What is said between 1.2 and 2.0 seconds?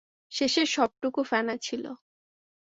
ফেনা ছিল।